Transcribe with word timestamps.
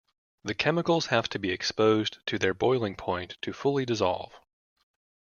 The 0.43 0.55
chemicals 0.55 1.05
have 1.05 1.29
to 1.29 1.37
be 1.37 1.51
exposed 1.51 2.25
to 2.25 2.39
their 2.39 2.55
boiling 2.55 2.95
point 2.95 3.37
to 3.43 3.53
fully 3.53 3.85
dissolve. 3.85 4.33